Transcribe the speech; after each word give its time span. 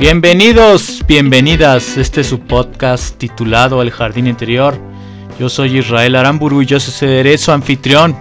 Bienvenidos, 0.00 1.04
bienvenidas. 1.06 1.98
Este 1.98 2.22
es 2.22 2.28
su 2.28 2.40
podcast 2.40 3.18
titulado 3.18 3.82
El 3.82 3.90
Jardín 3.90 4.26
Interior. 4.26 4.78
Yo 5.38 5.50
soy 5.50 5.78
Israel 5.78 6.16
Aramburu 6.16 6.62
y 6.62 6.66
yo 6.66 6.80
seré 6.80 7.36
su 7.36 7.52
anfitrión. 7.52 8.16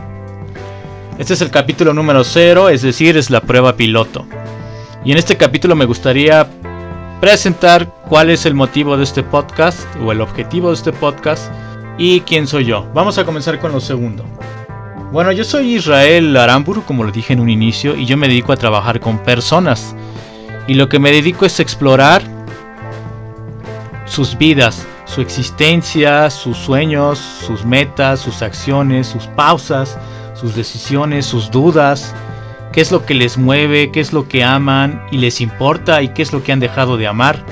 Este 1.18 1.34
es 1.36 1.41
el 1.41 1.52
capítulo 1.52 1.94
número 1.94 2.23
0, 2.23 2.70
es 2.70 2.82
decir, 2.82 3.16
es 3.16 3.30
la 3.30 3.41
prueba 3.41 3.78
piloto. 3.78 4.26
Y 5.06 5.14
en 5.14 5.18
este 5.18 5.38
capítulo 5.38 5.76
me 5.76 5.86
gustaría 5.86 6.46
presentar 7.21 7.88
cuál 8.10 8.30
es 8.30 8.46
el 8.46 8.54
motivo 8.54 8.98
de 8.98 9.04
este 9.04 9.24
podcast 9.24 9.88
o 10.04 10.12
el 10.12 10.20
objetivo 10.20 10.70
de 10.70 10.76
este 10.76 10.92
podcast 10.92 11.52
y 11.98 12.20
quién 12.21 12.48
soy 12.48 12.66
yo. 12.66 12.86
Vamos 12.94 13.18
a 13.18 13.24
comenzar 13.24 13.60
con 13.60 13.71
lo 13.71 13.80
segundo. 13.80 14.26
Bueno, 15.12 15.32
yo 15.32 15.43
soy 15.43 15.76
Israel 15.76 16.36
Aramburu, 16.36 16.84
como 16.84 17.04
lo 17.04 17.12
dije 17.12 17.34
en 17.34 17.40
un 17.40 17.50
inicio, 17.50 17.96
y 17.96 18.06
yo 18.06 18.18
me 18.18 18.28
dedico 18.28 18.52
a 18.52 18.57
trabajar 18.57 19.00
con 19.00 19.20
personas 19.20 19.96
y 20.68 20.74
lo 20.74 20.90
que 20.90 21.00
me 21.00 21.12
dedico 21.12 21.46
es 21.46 21.60
explorar 21.60 22.21
sus 24.06 24.38
vidas, 24.38 24.86
su 25.06 25.21
existencia, 25.21 26.29
sus 26.29 26.57
sueños, 26.57 27.20
sus 27.20 27.66
metas, 27.66 28.20
sus 28.20 28.42
acciones, 28.42 29.07
sus 29.07 29.28
pausas, 29.28 29.98
sus 30.36 30.56
decisiones, 30.56 31.26
sus 31.26 31.50
dudas, 31.50 32.14
qué 32.72 32.81
es 32.81 32.91
lo 32.91 33.05
que 33.05 33.14
les 33.14 33.38
mueve, 33.38 33.91
qué 33.91 34.00
es 34.00 34.14
lo 34.14 34.28
que 34.28 34.44
aman 34.44 35.03
y 35.11 35.17
les 35.17 35.41
importa 35.41 36.02
y 36.02 36.09
qué 36.09 36.22
es 36.22 36.31
lo 36.33 36.44
que 36.44 36.52
han 36.52 36.59
dejado 36.59 36.97
de 36.97 37.08
amar, 37.08 37.44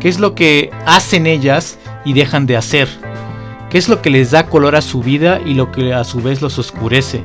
qué 0.00 0.08
es 0.08 0.18
lo 0.18 0.34
que 0.34 0.70
hacen 0.86 1.26
ellas 1.26 1.78
y 2.04 2.12
dejan 2.12 2.46
de 2.46 2.56
hacer, 2.56 2.88
qué 3.70 3.78
es 3.78 3.88
lo 3.88 4.02
que 4.02 4.10
les 4.10 4.30
da 4.30 4.46
color 4.46 4.76
a 4.76 4.82
su 4.82 5.02
vida 5.02 5.40
y 5.44 5.54
lo 5.54 5.72
que 5.72 5.92
a 5.92 6.04
su 6.04 6.20
vez 6.20 6.42
los 6.42 6.58
oscurece, 6.58 7.24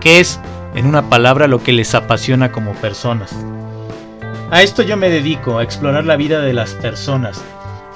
qué 0.00 0.20
es, 0.20 0.40
en 0.74 0.86
una 0.86 1.08
palabra, 1.08 1.46
lo 1.46 1.62
que 1.62 1.72
les 1.72 1.94
apasiona 1.94 2.50
como 2.50 2.72
personas. 2.72 3.34
A 4.50 4.62
esto 4.62 4.82
yo 4.82 4.96
me 4.96 5.10
dedico, 5.10 5.58
a 5.58 5.62
explorar 5.62 6.04
la 6.04 6.16
vida 6.16 6.40
de 6.40 6.52
las 6.52 6.74
personas, 6.74 7.42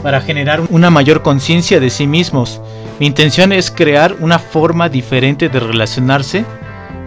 para 0.02 0.20
generar 0.20 0.60
una 0.70 0.90
mayor 0.90 1.22
conciencia 1.22 1.80
de 1.80 1.90
sí 1.90 2.06
mismos. 2.06 2.60
Mi 3.00 3.06
intención 3.06 3.52
es 3.52 3.70
crear 3.70 4.14
una 4.20 4.38
forma 4.38 4.88
diferente 4.88 5.48
de 5.48 5.58
relacionarse 5.58 6.44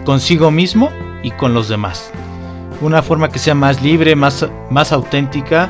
consigo 0.04 0.50
mismo 0.50 0.90
y 1.22 1.30
con 1.32 1.54
los 1.54 1.68
demás. 1.68 2.12
Una 2.80 3.02
forma 3.02 3.28
que 3.28 3.38
sea 3.38 3.54
más 3.54 3.82
libre, 3.82 4.16
más, 4.16 4.46
más 4.70 4.92
auténtica 4.92 5.68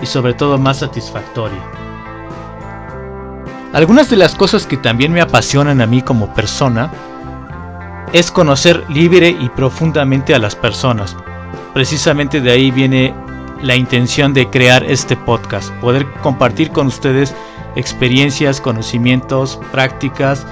y 0.00 0.06
sobre 0.06 0.34
todo 0.34 0.58
más 0.58 0.78
satisfactoria. 0.78 1.62
Algunas 3.72 4.10
de 4.10 4.16
las 4.16 4.34
cosas 4.34 4.66
que 4.66 4.76
también 4.76 5.12
me 5.12 5.22
apasionan 5.22 5.80
a 5.80 5.86
mí 5.86 6.02
como 6.02 6.34
persona 6.34 6.90
es 8.12 8.30
conocer 8.30 8.84
libre 8.90 9.30
y 9.30 9.48
profundamente 9.48 10.34
a 10.34 10.38
las 10.38 10.54
personas, 10.54 11.16
precisamente 11.72 12.40
de 12.40 12.50
ahí 12.50 12.70
viene 12.70 13.14
la 13.62 13.74
intención 13.74 14.34
de 14.34 14.50
crear 14.50 14.84
este 14.84 15.16
podcast, 15.16 15.72
poder 15.80 16.06
compartir 16.22 16.70
con 16.70 16.88
ustedes 16.88 17.34
experiencias, 17.76 18.60
conocimientos, 18.60 19.58
prácticas, 19.70 20.46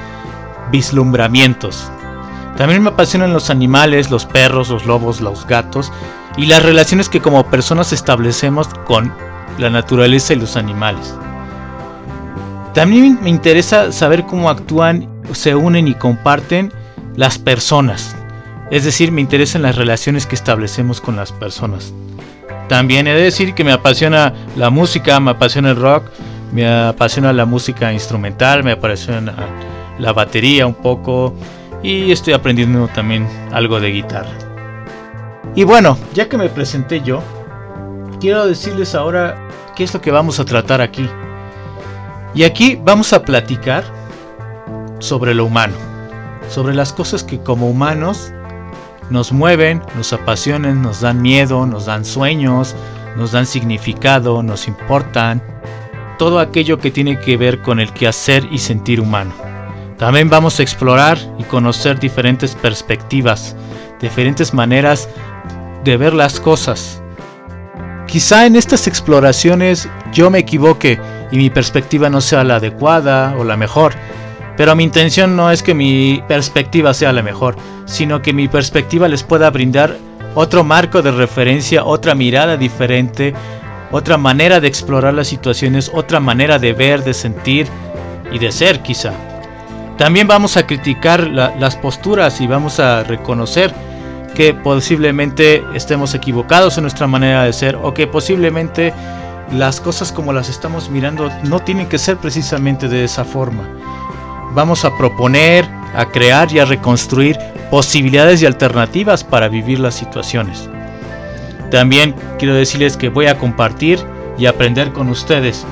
vislumbramientos. 0.70 1.90
También 2.60 2.82
me 2.82 2.90
apasionan 2.90 3.32
los 3.32 3.48
animales, 3.48 4.10
los 4.10 4.26
perros, 4.26 4.68
los 4.68 4.84
lobos, 4.84 5.22
los 5.22 5.46
gatos 5.46 5.90
y 6.36 6.44
las 6.44 6.62
relaciones 6.62 7.08
que 7.08 7.22
como 7.22 7.46
personas 7.46 7.90
establecemos 7.90 8.68
con 8.84 9.10
la 9.56 9.70
naturaleza 9.70 10.34
y 10.34 10.36
los 10.36 10.58
animales. 10.58 11.16
También 12.74 13.18
me 13.22 13.30
interesa 13.30 13.92
saber 13.92 14.26
cómo 14.26 14.50
actúan, 14.50 15.08
se 15.32 15.54
unen 15.54 15.88
y 15.88 15.94
comparten 15.94 16.70
las 17.16 17.38
personas, 17.38 18.14
es 18.70 18.84
decir, 18.84 19.10
me 19.10 19.22
interesan 19.22 19.62
las 19.62 19.76
relaciones 19.76 20.26
que 20.26 20.34
establecemos 20.34 21.00
con 21.00 21.16
las 21.16 21.32
personas. 21.32 21.94
También 22.68 23.06
he 23.06 23.14
de 23.14 23.22
decir 23.22 23.54
que 23.54 23.64
me 23.64 23.72
apasiona 23.72 24.34
la 24.54 24.68
música, 24.68 25.18
me 25.18 25.30
apasiona 25.30 25.70
el 25.70 25.76
rock, 25.76 26.04
me 26.52 26.68
apasiona 26.68 27.32
la 27.32 27.46
música 27.46 27.90
instrumental, 27.90 28.64
me 28.64 28.72
apasiona 28.72 29.32
la 29.98 30.12
batería 30.12 30.66
un 30.66 30.74
poco 30.74 31.34
y 31.82 32.12
estoy 32.12 32.34
aprendiendo 32.34 32.88
también 32.88 33.26
algo 33.52 33.80
de 33.80 33.90
guitarra. 33.90 34.32
Y 35.54 35.64
bueno, 35.64 35.98
ya 36.14 36.28
que 36.28 36.38
me 36.38 36.48
presenté 36.48 37.00
yo, 37.00 37.22
quiero 38.20 38.46
decirles 38.46 38.94
ahora 38.94 39.36
qué 39.74 39.84
es 39.84 39.94
lo 39.94 40.00
que 40.00 40.10
vamos 40.10 40.38
a 40.38 40.44
tratar 40.44 40.80
aquí. 40.80 41.08
Y 42.34 42.44
aquí 42.44 42.78
vamos 42.80 43.12
a 43.12 43.22
platicar 43.22 43.84
sobre 45.00 45.34
lo 45.34 45.46
humano, 45.46 45.74
sobre 46.48 46.74
las 46.74 46.92
cosas 46.92 47.24
que 47.24 47.40
como 47.40 47.68
humanos 47.68 48.32
nos 49.10 49.32
mueven, 49.32 49.82
nos 49.96 50.12
apasionan, 50.12 50.82
nos 50.82 51.00
dan 51.00 51.20
miedo, 51.20 51.66
nos 51.66 51.86
dan 51.86 52.04
sueños, 52.04 52.76
nos 53.16 53.32
dan 53.32 53.46
significado, 53.46 54.42
nos 54.42 54.68
importan. 54.68 55.42
Todo 56.16 56.38
aquello 56.38 56.78
que 56.78 56.92
tiene 56.92 57.18
que 57.18 57.36
ver 57.36 57.60
con 57.62 57.80
el 57.80 57.92
quehacer 57.92 58.46
y 58.52 58.58
sentir 58.58 59.00
humano. 59.00 59.49
También 60.00 60.30
vamos 60.30 60.58
a 60.58 60.62
explorar 60.62 61.18
y 61.38 61.44
conocer 61.44 62.00
diferentes 62.00 62.54
perspectivas, 62.54 63.54
diferentes 64.00 64.54
maneras 64.54 65.10
de 65.84 65.98
ver 65.98 66.14
las 66.14 66.40
cosas. 66.40 67.02
Quizá 68.06 68.46
en 68.46 68.56
estas 68.56 68.86
exploraciones 68.86 69.90
yo 70.10 70.30
me 70.30 70.38
equivoque 70.38 70.98
y 71.30 71.36
mi 71.36 71.50
perspectiva 71.50 72.08
no 72.08 72.22
sea 72.22 72.44
la 72.44 72.56
adecuada 72.56 73.34
o 73.38 73.44
la 73.44 73.58
mejor, 73.58 73.92
pero 74.56 74.74
mi 74.74 74.84
intención 74.84 75.36
no 75.36 75.50
es 75.50 75.62
que 75.62 75.74
mi 75.74 76.24
perspectiva 76.26 76.94
sea 76.94 77.12
la 77.12 77.22
mejor, 77.22 77.56
sino 77.84 78.22
que 78.22 78.32
mi 78.32 78.48
perspectiva 78.48 79.06
les 79.06 79.22
pueda 79.22 79.50
brindar 79.50 79.98
otro 80.34 80.64
marco 80.64 81.02
de 81.02 81.10
referencia, 81.10 81.84
otra 81.84 82.14
mirada 82.14 82.56
diferente, 82.56 83.34
otra 83.90 84.16
manera 84.16 84.60
de 84.60 84.68
explorar 84.68 85.12
las 85.12 85.28
situaciones, 85.28 85.90
otra 85.92 86.20
manera 86.20 86.58
de 86.58 86.72
ver, 86.72 87.04
de 87.04 87.12
sentir 87.12 87.66
y 88.32 88.38
de 88.38 88.50
ser 88.50 88.80
quizá. 88.80 89.12
También 90.00 90.26
vamos 90.26 90.56
a 90.56 90.66
criticar 90.66 91.28
las 91.28 91.76
posturas 91.76 92.40
y 92.40 92.48
vamos 92.48 92.80
a 92.80 93.04
reconocer 93.04 93.72
que 94.34 94.54
posiblemente 94.54 95.62
estemos 95.74 96.14
equivocados 96.14 96.76
en 96.78 96.82
nuestra 96.82 97.06
manera 97.06 97.44
de 97.44 97.52
ser 97.52 97.76
o 97.76 97.94
que 97.94 98.06
posiblemente 98.08 98.92
las 99.52 99.80
cosas 99.80 100.10
como 100.10 100.32
las 100.32 100.48
estamos 100.48 100.88
mirando 100.88 101.30
no 101.44 101.60
tienen 101.60 101.86
que 101.86 101.98
ser 101.98 102.16
precisamente 102.16 102.88
de 102.88 103.04
esa 103.04 103.24
forma 103.24 103.68
vamos 104.54 104.84
a 104.84 104.96
proponer, 104.96 105.68
a 105.94 106.06
crear 106.06 106.52
y 106.52 106.58
a 106.58 106.64
reconstruir 106.64 107.38
posibilidades 107.70 108.42
y 108.42 108.46
alternativas 108.46 109.22
para 109.22 109.48
vivir 109.48 109.78
las 109.80 109.94
situaciones. 109.94 110.68
También 111.70 112.14
quiero 112.38 112.54
decirles 112.54 112.96
que 112.96 113.08
voy 113.08 113.26
a 113.26 113.38
compartir 113.38 113.98
y 114.38 114.46
aprender 114.46 114.92
con 114.92 115.08
ustedes, 115.08 115.64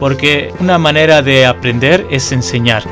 porque 0.00 0.52
una 0.60 0.78
manera 0.78 1.22
de 1.22 1.46
aprender 1.46 2.06
es 2.10 2.32
enseñar, 2.32 2.82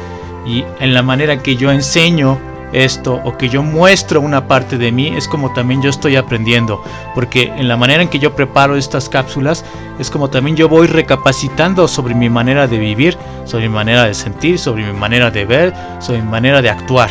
y 0.46 0.64
en 0.80 0.94
la 0.94 1.02
manera 1.02 1.42
que 1.42 1.56
yo 1.56 1.70
enseño 1.70 2.38
esto 2.74 3.20
o 3.24 3.36
que 3.38 3.48
yo 3.48 3.62
muestro 3.62 4.20
una 4.20 4.48
parte 4.48 4.76
de 4.76 4.90
mí 4.90 5.08
es 5.16 5.28
como 5.28 5.52
también 5.52 5.80
yo 5.80 5.90
estoy 5.90 6.16
aprendiendo, 6.16 6.82
porque 7.14 7.52
en 7.56 7.68
la 7.68 7.76
manera 7.76 8.02
en 8.02 8.08
que 8.08 8.18
yo 8.18 8.34
preparo 8.34 8.76
estas 8.76 9.08
cápsulas 9.08 9.64
es 9.98 10.10
como 10.10 10.28
también 10.28 10.56
yo 10.56 10.68
voy 10.68 10.88
recapacitando 10.88 11.86
sobre 11.86 12.14
mi 12.14 12.28
manera 12.28 12.66
de 12.66 12.78
vivir, 12.78 13.16
sobre 13.44 13.68
mi 13.68 13.74
manera 13.74 14.04
de 14.04 14.14
sentir, 14.14 14.58
sobre 14.58 14.84
mi 14.84 14.98
manera 14.98 15.30
de 15.30 15.44
ver, 15.44 15.72
sobre 16.00 16.20
mi 16.20 16.28
manera 16.28 16.60
de 16.60 16.70
actuar. 16.70 17.10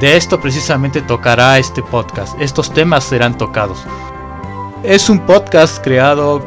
De 0.00 0.16
esto 0.16 0.40
precisamente 0.40 1.00
tocará 1.02 1.58
este 1.58 1.80
podcast, 1.82 2.38
estos 2.40 2.72
temas 2.72 3.04
serán 3.04 3.38
tocados. 3.38 3.84
Es 4.82 5.08
un 5.08 5.20
podcast 5.20 5.82
creado 5.82 6.44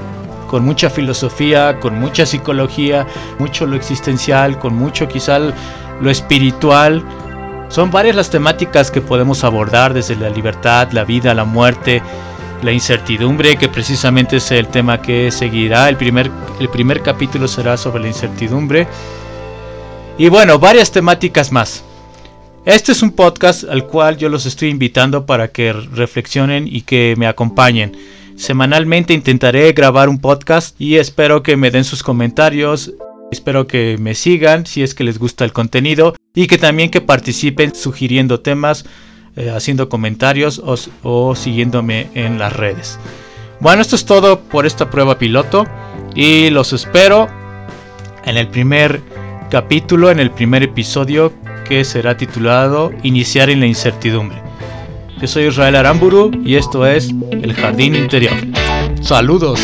con 0.48 0.66
mucha 0.66 0.90
filosofía, 0.90 1.80
con 1.80 2.00
mucha 2.00 2.26
psicología, 2.26 3.08
mucho 3.40 3.66
lo 3.66 3.76
existencial, 3.76 4.60
con 4.60 4.76
mucho 4.76 5.08
quizá 5.08 5.40
lo 6.02 6.10
espiritual, 6.10 7.04
son 7.70 7.92
varias 7.92 8.16
las 8.16 8.30
temáticas 8.30 8.92
que 8.92 9.02
podemos 9.02 9.44
abordar 9.44 9.94
desde 9.94 10.16
la 10.16 10.30
libertad, 10.30 10.92
la 10.92 11.04
vida, 11.04 11.34
la 11.34 11.44
muerte, 11.44 12.02
la 12.62 12.72
incertidumbre, 12.72 13.58
que 13.58 13.68
precisamente 13.68 14.38
es 14.38 14.52
el 14.52 14.68
tema 14.68 15.02
que 15.02 15.32
seguirá. 15.32 15.90
El 15.90 15.98
primer, 15.98 16.32
el 16.60 16.70
primer 16.70 17.02
capítulo 17.02 17.48
será 17.48 17.78
sobre 17.78 18.02
la 18.04 18.08
incertidumbre. 18.08 18.88
Y 20.18 20.30
bueno, 20.30 20.60
varias 20.60 20.92
temáticas 20.92 21.52
más. 21.52 21.84
Este 22.66 22.92
es 22.92 23.02
un 23.02 23.12
podcast 23.12 23.64
al 23.66 23.86
cual 23.86 24.18
yo 24.18 24.30
los 24.30 24.46
estoy 24.46 24.70
invitando 24.70 25.26
para 25.26 25.50
que 25.50 25.72
reflexionen 25.72 26.68
y 26.68 26.82
que 26.82 27.16
me 27.18 27.28
acompañen. 27.28 27.96
Semanalmente 28.36 29.14
intentaré 29.14 29.72
grabar 29.74 30.10
un 30.10 30.20
podcast 30.20 30.80
y 30.80 30.98
espero 30.98 31.44
que 31.44 31.58
me 31.58 31.72
den 31.72 31.84
sus 31.84 32.04
comentarios 32.04 32.94
Espero 33.32 33.68
que 33.68 33.98
me 34.00 34.16
sigan 34.16 34.66
si 34.66 34.84
es 34.84 34.96
que 34.96 35.04
les 35.04 35.20
gusta 35.20 35.44
el 35.44 35.52
contenido 35.52 36.16
y 36.34 36.48
que 36.48 36.58
también 36.58 36.90
que 36.90 37.02
participen 37.02 37.76
sugiriendo 37.76 38.40
temas, 38.40 38.86
eh, 39.36 39.50
haciendo 39.50 39.90
comentarios 39.90 40.62
o, 41.04 41.36
siguiéndome 41.36 42.10
en 42.14 42.40
las 42.40 42.54
redes. 42.54 42.98
Bueno, 43.60 43.82
esto 43.82 43.96
es 43.96 44.06
todo 44.06 44.40
por 44.40 44.66
esta 44.66 44.90
prueba 44.90 45.18
piloto 45.18 45.66
y 46.16 46.50
los 46.52 46.72
espero 46.72 47.28
en 48.24 48.38
el 48.38 48.48
primer 48.48 49.02
capítulo, 49.50 50.10
en 50.10 50.20
el 50.20 50.32
primer 50.32 50.64
episodio 50.64 51.34
que 51.68 51.84
será 51.84 52.16
titulado 52.16 52.92
Iniciar 53.04 53.50
en 53.50 53.60
la 53.60 53.66
incertidumbre. 53.66 54.42
Yo 55.20 55.28
soy 55.28 55.48
Israel 55.48 55.76
Aramburu 55.76 56.32
y 56.46 56.56
esto 56.56 56.86
es 56.86 57.14
El 57.32 57.54
Jardín 57.54 57.96
Interior. 57.96 58.36
Saludos. 59.02 59.60